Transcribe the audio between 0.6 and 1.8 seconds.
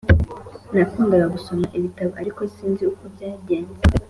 Nakundaga gusoma